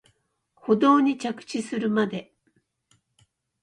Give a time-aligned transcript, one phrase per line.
[0.55, 2.33] 舗道に着地するまで